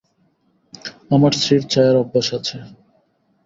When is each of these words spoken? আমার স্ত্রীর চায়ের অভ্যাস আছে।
আমার 1.11 1.31
স্ত্রীর 1.33 1.63
চায়ের 1.71 1.95
অভ্যাস 2.03 2.27
আছে। 2.37 2.57